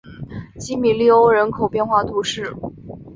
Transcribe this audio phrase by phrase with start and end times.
[0.59, 2.55] 基米利欧人口变化图示